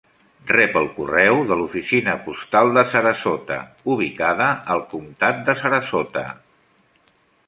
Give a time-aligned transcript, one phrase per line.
[0.51, 3.57] Rep el correu de l'oficina postal de Sarasota,
[3.97, 6.25] ubicada al comtat de Sarasota.